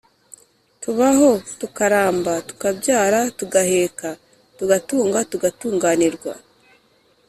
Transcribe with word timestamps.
tubaho 0.83 1.29
tukaramba, 1.59 2.33
tukabyara 2.49 3.19
tugaheka, 3.39 4.09
tugatunga 4.57 5.19
tugatunganirwa 5.31 6.33